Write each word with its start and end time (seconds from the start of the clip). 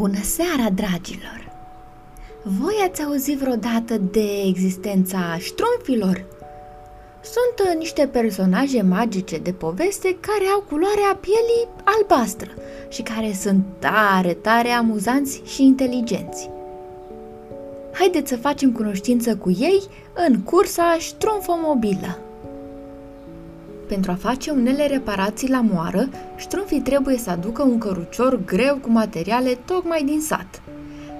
Bună 0.00 0.22
seara, 0.22 0.70
dragilor! 0.74 1.52
Voi 2.42 2.74
ați 2.88 3.02
auzit 3.02 3.38
vreodată 3.38 3.96
de 3.96 4.42
existența 4.46 5.36
ștrumfilor? 5.38 6.24
Sunt 7.22 7.68
uh, 7.68 7.78
niște 7.78 8.06
personaje 8.06 8.82
magice 8.82 9.38
de 9.38 9.52
poveste 9.52 10.16
care 10.20 10.44
au 10.54 10.64
culoarea 10.68 11.18
pielii 11.20 11.68
albastră 11.84 12.50
și 12.88 13.02
care 13.02 13.32
sunt 13.40 13.64
tare, 13.78 14.32
tare 14.32 14.68
amuzanți 14.68 15.42
și 15.44 15.62
inteligenți. 15.62 16.50
Haideți 17.92 18.28
să 18.28 18.36
facem 18.36 18.72
cunoștință 18.72 19.36
cu 19.36 19.50
ei 19.50 19.82
în 20.14 20.42
cursa 20.42 20.96
ștrumfomobilă. 20.98 22.18
Pentru 23.90 24.10
a 24.10 24.14
face 24.14 24.50
unele 24.50 24.86
reparații 24.86 25.48
la 25.48 25.60
moară, 25.60 26.08
ștrumfii 26.36 26.80
trebuie 26.80 27.18
să 27.18 27.30
aducă 27.30 27.62
un 27.62 27.78
cărucior 27.78 28.40
greu 28.44 28.76
cu 28.76 28.90
materiale 28.90 29.58
tocmai 29.64 30.02
din 30.04 30.20
sat. 30.20 30.62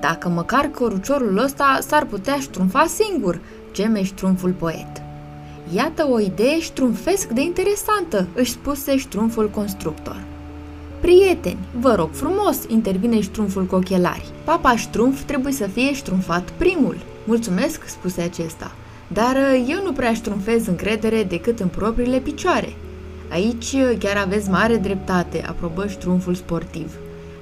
Dacă 0.00 0.28
măcar 0.28 0.66
căruciorul 0.66 1.38
ăsta 1.38 1.78
s-ar 1.80 2.04
putea 2.04 2.38
ștrumfa 2.40 2.86
singur, 2.86 3.40
geme 3.72 4.02
ștrumful 4.02 4.50
poet. 4.50 5.02
Iată 5.74 6.08
o 6.10 6.20
idee 6.20 6.60
ștrumfesc 6.60 7.28
de 7.28 7.40
interesantă, 7.40 8.26
își 8.34 8.50
spuse 8.50 8.96
ștrumful 8.96 9.50
constructor. 9.50 10.22
Prieteni, 11.00 11.68
vă 11.80 11.94
rog 11.94 12.10
frumos, 12.12 12.58
intervine 12.68 13.20
ștrumful 13.20 13.64
cu 13.64 13.74
ochelari. 13.74 14.30
Papa 14.44 14.76
ștrumf 14.76 15.22
trebuie 15.22 15.52
să 15.52 15.66
fie 15.66 15.94
ștrumfat 15.94 16.50
primul. 16.50 16.96
Mulțumesc, 17.24 17.88
spuse 17.88 18.20
acesta. 18.20 18.72
Dar 19.14 19.36
uh, 19.36 19.66
eu 19.68 19.82
nu 19.82 19.92
prea 19.92 20.14
ștrumfez 20.14 20.66
încredere 20.66 21.22
decât 21.22 21.60
în 21.60 21.68
propriile 21.68 22.18
picioare. 22.18 22.76
Aici 23.30 23.72
uh, 23.72 23.96
chiar 23.98 24.16
aveți 24.16 24.50
mare 24.50 24.76
dreptate, 24.76 25.44
aprobă 25.46 25.86
ștrumful 25.86 26.34
sportiv. 26.34 26.92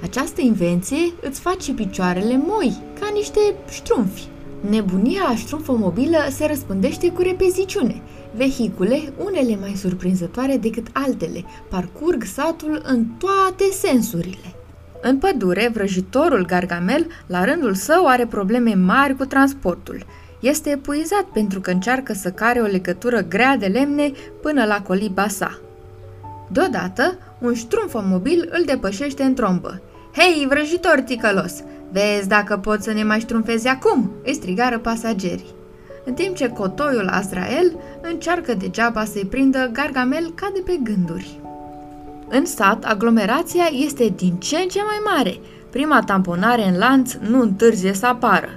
Această 0.03 0.41
invenție 0.41 1.13
îți 1.21 1.39
face 1.39 1.71
picioarele 1.71 2.41
moi, 2.47 2.77
ca 2.99 3.09
niște 3.13 3.39
ștrumfi. 3.69 4.27
Nebunia 4.69 5.35
ștrumfomobilă 5.35 6.17
se 6.29 6.45
răspândește 6.45 7.11
cu 7.11 7.21
repeziciune. 7.21 8.01
Vehicule, 8.35 9.13
unele 9.25 9.57
mai 9.61 9.73
surprinzătoare 9.75 10.57
decât 10.57 10.87
altele, 10.91 11.43
parcurg 11.69 12.23
satul 12.23 12.81
în 12.85 13.05
toate 13.17 13.63
sensurile. 13.71 14.55
În 15.01 15.17
pădure, 15.17 15.71
vrăjitorul 15.73 16.45
Gargamel, 16.45 17.07
la 17.27 17.43
rândul 17.43 17.73
său, 17.73 18.05
are 18.05 18.25
probleme 18.25 18.73
mari 18.73 19.15
cu 19.15 19.25
transportul– 19.25 20.05
este 20.43 20.69
epuizat 20.69 21.23
pentru 21.23 21.61
că 21.61 21.71
încearcă 21.71 22.13
să 22.13 22.31
care 22.31 22.59
o 22.59 22.65
legătură 22.65 23.21
grea 23.21 23.57
de 23.57 23.65
lemne 23.65 24.11
până 24.41 24.65
la 24.65 24.81
coliba 24.81 25.27
sa. 25.27 25.59
Deodată, 26.51 27.17
un 27.39 27.53
ștrumfomobil 27.53 28.49
îl 28.51 28.63
depășește 28.65 29.23
în 29.23 29.33
trombă. 29.33 29.81
Hei, 30.15 30.45
vrăjitor 30.49 31.01
ticălos, 31.05 31.53
vezi 31.91 32.27
dacă 32.27 32.57
poți 32.57 32.83
să 32.83 32.93
ne 32.93 33.03
mai 33.03 33.19
ștrumfezi 33.19 33.67
acum?" 33.67 34.11
îi 34.23 34.33
strigară 34.33 34.79
pasagerii. 34.79 35.55
În 36.05 36.13
timp 36.13 36.35
ce 36.35 36.49
cotoiul 36.49 37.07
Azrael 37.07 37.79
încearcă 38.01 38.53
degeaba 38.53 39.05
să-i 39.05 39.25
prindă, 39.25 39.69
Gargamel 39.73 40.31
cade 40.35 40.59
pe 40.65 40.79
gânduri. 40.83 41.39
În 42.29 42.45
sat, 42.45 42.85
aglomerația 42.85 43.69
este 43.71 44.13
din 44.15 44.35
ce 44.35 44.57
în 44.57 44.67
ce 44.67 44.79
mai 44.81 45.15
mare. 45.15 45.39
Prima 45.69 46.03
tamponare 46.05 46.67
în 46.67 46.77
lanț 46.77 47.13
nu 47.13 47.41
întârzie 47.41 47.93
să 47.93 48.05
apară. 48.05 48.49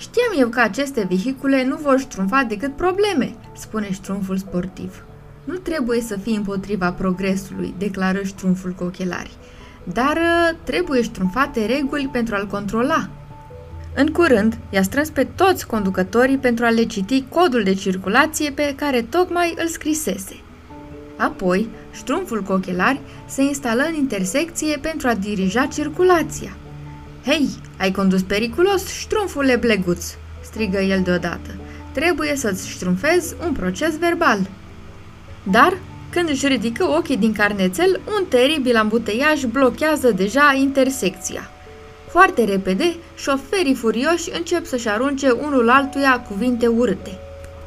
Știam 0.00 0.32
eu 0.38 0.48
că 0.48 0.60
aceste 0.60 1.06
vehicule 1.08 1.64
nu 1.64 1.76
vor 1.76 1.98
ștrumfa 1.98 2.42
decât 2.48 2.76
probleme, 2.76 3.34
spune 3.56 3.92
ștrumful 3.92 4.36
sportiv. 4.36 5.04
Nu 5.44 5.54
trebuie 5.54 6.00
să 6.00 6.16
fii 6.16 6.36
împotriva 6.36 6.92
progresului, 6.92 7.74
declară 7.78 8.22
ștrumful 8.22 8.70
cu 8.70 8.84
ochelari, 8.84 9.30
dar 9.84 10.16
uh, 10.16 10.56
trebuie 10.64 11.02
ștrumfate 11.02 11.66
reguli 11.66 12.08
pentru 12.12 12.34
a-l 12.34 12.46
controla. 12.46 13.08
În 13.94 14.06
curând, 14.06 14.58
i-a 14.70 14.82
strâns 14.82 15.10
pe 15.10 15.24
toți 15.24 15.66
conducătorii 15.66 16.38
pentru 16.38 16.64
a 16.64 16.70
le 16.70 16.84
citi 16.84 17.24
codul 17.28 17.62
de 17.62 17.74
circulație 17.74 18.50
pe 18.50 18.74
care 18.76 19.02
tocmai 19.02 19.54
îl 19.58 19.66
scrisese. 19.66 20.36
Apoi, 21.16 21.68
ștrumful 21.92 22.42
cu 22.42 22.52
ochelari 22.52 23.00
se 23.26 23.42
instală 23.42 23.82
în 23.82 23.94
intersecție 23.94 24.76
pentru 24.76 25.08
a 25.08 25.14
dirija 25.14 25.66
circulația. 25.66 26.56
Hei, 27.24 27.48
ai 27.78 27.90
condus 27.90 28.22
periculos, 28.22 28.86
ștrumfule 28.86 29.56
bleguț!" 29.56 30.04
strigă 30.40 30.78
el 30.80 31.00
deodată. 31.02 31.50
Trebuie 31.92 32.36
să-ți 32.36 32.68
ștrumfezi 32.68 33.34
un 33.46 33.52
proces 33.52 33.98
verbal." 33.98 34.38
Dar, 35.42 35.78
când 36.10 36.28
își 36.28 36.46
ridică 36.46 36.84
ochii 36.84 37.16
din 37.16 37.32
carnețel, 37.32 38.00
un 38.18 38.24
teribil 38.28 38.76
ambuteiaj 38.76 39.44
blochează 39.44 40.10
deja 40.10 40.56
intersecția. 40.58 41.50
Foarte 42.10 42.44
repede, 42.44 42.94
șoferii 43.16 43.74
furioși 43.74 44.30
încep 44.36 44.66
să-și 44.66 44.88
arunce 44.88 45.30
unul 45.30 45.70
altuia 45.70 46.20
cuvinte 46.28 46.66
urâte. 46.66 47.18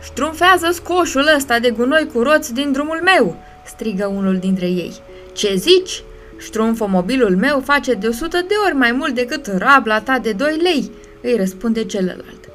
Ștrumfează 0.03 0.69
scoșul 0.71 1.29
ăsta 1.35 1.59
de 1.59 1.69
gunoi 1.69 2.09
cu 2.13 2.21
roți 2.21 2.53
din 2.53 2.71
drumul 2.71 3.01
meu!" 3.03 3.35
strigă 3.65 4.05
unul 4.05 4.37
dintre 4.37 4.65
ei. 4.65 4.93
Ce 5.33 5.55
zici? 5.55 6.03
Ștrumfomobilul 6.43 7.35
meu 7.35 7.59
face 7.59 7.93
de 7.93 8.07
100 8.07 8.37
de 8.47 8.53
ori 8.65 8.75
mai 8.75 8.91
mult 8.91 9.15
decât 9.15 9.47
rabla 9.57 10.01
ta 10.01 10.19
de 10.19 10.31
2 10.31 10.59
lei, 10.61 10.91
îi 11.21 11.35
răspunde 11.35 11.83
celălalt. 11.83 12.49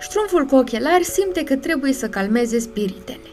Ștrumful 0.00 0.44
cu 0.44 0.54
ochelari 0.54 1.04
simte 1.04 1.44
că 1.44 1.56
trebuie 1.56 1.92
să 1.92 2.08
calmeze 2.08 2.58
spiritele. 2.58 3.28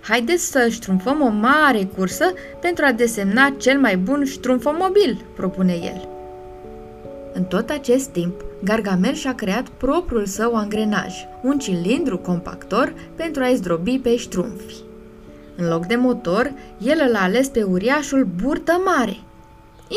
Haideți 0.00 0.50
să 0.50 0.68
ștrumfăm 0.68 1.20
o 1.20 1.28
mare 1.28 1.88
cursă 1.96 2.32
pentru 2.60 2.84
a 2.84 2.92
desemna 2.92 3.54
cel 3.56 3.78
mai 3.78 3.96
bun 3.96 4.24
ștrumfomobil, 4.24 5.24
propune 5.36 5.72
el. 5.72 6.08
În 7.32 7.44
tot 7.44 7.70
acest 7.70 8.08
timp, 8.08 8.44
Gargamel 8.64 9.14
și-a 9.14 9.34
creat 9.34 9.68
propriul 9.68 10.26
său 10.26 10.54
angrenaj, 10.54 11.14
un 11.42 11.58
cilindru 11.58 12.18
compactor 12.18 12.94
pentru 13.14 13.42
a-i 13.42 13.54
zdrobi 13.54 13.98
pe 13.98 14.16
ștrumfi. 14.16 14.74
În 15.56 15.68
loc 15.68 15.86
de 15.86 15.96
motor, 15.96 16.52
el 16.78 17.06
îl 17.08 17.14
a 17.14 17.22
ales 17.22 17.48
pe 17.48 17.62
uriașul 17.62 18.28
burtă 18.42 18.82
mare– 18.84 19.16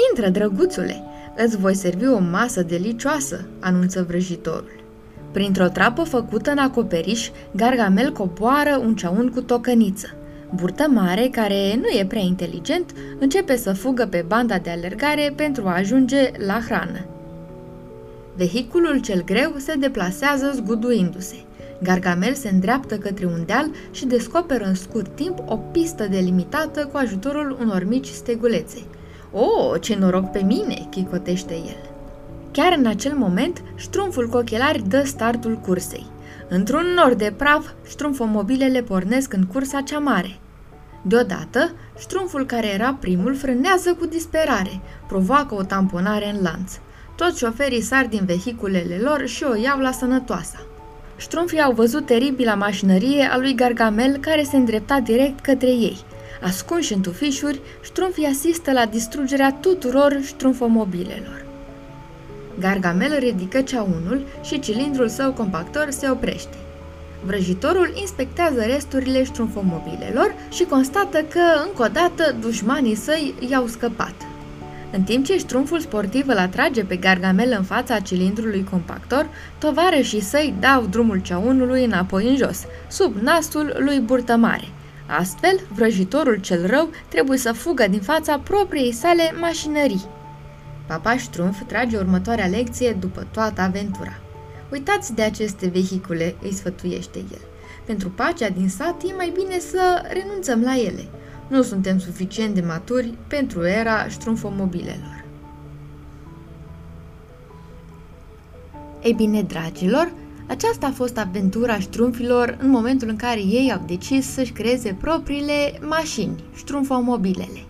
Intră, 0.09 0.29
drăguțule, 0.29 1.03
îți 1.35 1.57
voi 1.57 1.75
servi 1.75 2.07
o 2.07 2.19
masă 2.19 2.61
delicioasă, 2.61 3.45
anunță 3.59 4.05
vrăjitorul. 4.07 4.83
Printr-o 5.31 5.67
trapă 5.67 6.03
făcută 6.03 6.51
în 6.51 6.57
acoperiș, 6.57 7.29
Gargamel 7.55 8.11
coboară 8.11 8.77
un 8.77 8.95
ceaun 8.95 9.29
cu 9.29 9.41
tocăniță. 9.41 10.07
Burtă 10.55 10.87
mare, 10.87 11.27
care 11.31 11.75
nu 11.75 11.99
e 11.99 12.05
prea 12.05 12.21
inteligent, 12.21 12.91
începe 13.19 13.55
să 13.55 13.73
fugă 13.73 14.05
pe 14.05 14.25
banda 14.27 14.57
de 14.57 14.69
alergare 14.69 15.33
pentru 15.35 15.67
a 15.67 15.75
ajunge 15.75 16.31
la 16.45 16.59
hrană. 16.65 17.05
Vehiculul 18.35 18.99
cel 18.99 19.23
greu 19.23 19.53
se 19.57 19.73
deplasează 19.79 20.51
zguduindu-se. 20.55 21.35
Gargamel 21.83 22.33
se 22.33 22.49
îndreaptă 22.49 22.97
către 22.97 23.25
un 23.25 23.43
deal 23.45 23.71
și 23.91 24.05
descoperă 24.05 24.63
în 24.63 24.75
scurt 24.75 25.15
timp 25.15 25.37
o 25.45 25.55
pistă 25.55 26.07
delimitată 26.07 26.89
cu 26.91 26.97
ajutorul 26.97 27.57
unor 27.61 27.83
mici 27.83 28.07
stegulețe– 28.07 28.77
o, 29.33 29.77
ce 29.77 29.95
noroc 29.95 30.31
pe 30.31 30.41
mine!" 30.43 30.87
chicotește 30.89 31.53
el. 31.53 31.91
Chiar 32.51 32.75
în 32.77 32.85
acel 32.85 33.13
moment, 33.13 33.63
ștrumful 33.75 34.27
cu 34.27 34.37
ochelari 34.37 34.87
dă 34.87 35.03
startul 35.05 35.55
cursei. 35.55 36.05
Într-un 36.49 36.85
nor 36.95 37.13
de 37.13 37.33
praf, 37.37 37.65
ștrumfomobilele 37.87 38.81
pornesc 38.81 39.33
în 39.33 39.43
cursa 39.43 39.81
cea 39.81 39.99
mare. 39.99 40.39
Deodată, 41.01 41.71
ștrumful 41.99 42.45
care 42.45 42.67
era 42.67 42.97
primul 42.99 43.35
frânează 43.35 43.93
cu 43.93 44.05
disperare, 44.05 44.81
provoacă 45.07 45.55
o 45.55 45.63
tamponare 45.63 46.29
în 46.29 46.41
lanț. 46.41 46.71
Toți 47.15 47.39
șoferii 47.39 47.81
sar 47.81 48.05
din 48.05 48.25
vehiculele 48.25 48.99
lor 49.01 49.27
și 49.27 49.43
o 49.43 49.55
iau 49.55 49.79
la 49.79 49.91
sănătoasa. 49.91 50.65
Ștrumfii 51.17 51.61
au 51.61 51.71
văzut 51.71 52.05
teribila 52.05 52.55
mașinărie 52.55 53.29
a 53.31 53.37
lui 53.37 53.55
Gargamel 53.55 54.17
care 54.17 54.43
se 54.43 54.55
îndrepta 54.55 54.99
direct 54.99 55.39
către 55.39 55.69
ei– 55.69 55.97
Ascunși 56.43 56.93
în 56.93 57.01
tufișuri, 57.01 57.59
ștrumfii 57.81 58.25
asistă 58.25 58.71
la 58.71 58.85
distrugerea 58.85 59.57
tuturor 59.61 60.19
ștrumfomobilelor. 60.25 61.45
Gargamel 62.59 63.19
ridică 63.19 63.61
ceaunul 63.61 64.25
și 64.41 64.59
cilindrul 64.59 65.07
său 65.07 65.31
compactor 65.31 65.87
se 65.89 66.09
oprește. 66.09 66.57
Vrăjitorul 67.25 67.91
inspectează 67.95 68.61
resturile 68.65 69.23
ștrumfomobilelor 69.23 70.33
și 70.51 70.63
constată 70.63 71.17
că, 71.17 71.39
încă 71.67 71.83
o 71.83 71.87
dată, 71.87 72.35
dușmanii 72.39 72.95
săi 72.95 73.33
i-au 73.49 73.67
scăpat. 73.67 74.15
În 74.91 75.01
timp 75.01 75.25
ce 75.25 75.37
ștrumful 75.37 75.79
sportiv 75.79 76.27
îl 76.27 76.37
atrage 76.37 76.83
pe 76.83 76.95
Gargamel 76.95 77.55
în 77.57 77.63
fața 77.63 77.99
cilindrului 77.99 78.67
compactor, 78.69 79.27
tovarășii 79.57 80.21
săi 80.21 80.53
dau 80.59 80.85
drumul 80.89 81.21
ceaunului 81.21 81.85
înapoi 81.85 82.27
în 82.27 82.35
jos, 82.35 82.61
sub 82.87 83.15
nasul 83.21 83.75
lui 83.79 83.99
Burtă 83.99 84.35
Mare– 84.35 84.67
Astfel, 85.07 85.59
vrăjitorul 85.73 86.35
cel 86.35 86.67
rău 86.67 86.89
trebuie 87.07 87.37
să 87.37 87.51
fugă 87.51 87.87
din 87.87 88.01
fața 88.01 88.39
propriei 88.39 88.91
sale 88.91 89.31
mașinării. 89.39 90.05
Papa 90.87 91.17
Ștrumf 91.17 91.61
trage 91.67 91.97
următoarea 91.97 92.45
lecție 92.45 92.91
după 92.91 93.27
toată 93.31 93.61
aventura. 93.61 94.19
Uitați 94.71 95.13
de 95.13 95.21
aceste 95.21 95.67
vehicule, 95.67 96.35
îi 96.41 96.53
sfătuiește 96.53 97.19
el. 97.19 97.41
Pentru 97.85 98.09
pacea 98.09 98.49
din 98.49 98.69
sat 98.69 99.03
e 99.03 99.13
mai 99.15 99.31
bine 99.35 99.59
să 99.59 100.01
renunțăm 100.13 100.61
la 100.61 100.77
ele. 100.77 101.07
Nu 101.47 101.61
suntem 101.61 101.99
suficient 101.99 102.53
de 102.53 102.61
maturi 102.61 103.13
pentru 103.27 103.65
era 103.65 104.07
ștrumfomobilelor. 104.07 105.25
Ei 109.01 109.13
bine, 109.13 109.41
dragilor, 109.41 110.11
aceasta 110.47 110.87
a 110.87 110.91
fost 110.91 111.17
aventura 111.17 111.79
ștrumfilor 111.79 112.57
în 112.61 112.69
momentul 112.69 113.09
în 113.09 113.15
care 113.15 113.39
ei 113.39 113.71
au 113.71 113.83
decis 113.87 114.33
să-și 114.33 114.51
creeze 114.51 114.97
propriile 115.01 115.79
mașini, 115.81 116.43
ștrumfomobilele. 116.55 117.65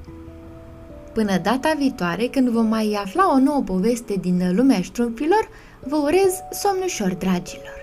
Până 1.13 1.37
data 1.37 1.75
viitoare, 1.77 2.25
când 2.25 2.49
vom 2.49 2.65
mai 2.65 2.97
afla 3.03 3.33
o 3.33 3.39
nouă 3.39 3.61
poveste 3.61 4.15
din 4.21 4.55
lumea 4.55 4.81
ștrumfilor, 4.81 5.49
vă 5.83 5.95
urez 5.95 6.33
somn 6.51 6.81
ușor, 6.83 7.13
dragilor! 7.13 7.82